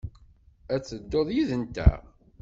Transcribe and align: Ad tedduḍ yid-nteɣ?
Ad 0.73 0.81
tedduḍ 0.83 1.27
yid-nteɣ? 1.35 2.01